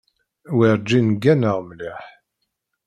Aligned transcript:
Werǧin 0.57 1.07
gganeɣ 1.21 1.57
mliḥ. 1.69 2.01